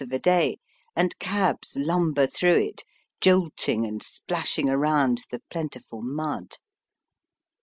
[0.01, 0.57] of a day,
[0.95, 2.83] and cabs lumber through it,
[3.21, 6.57] jolting and splashing around the plentiful mud.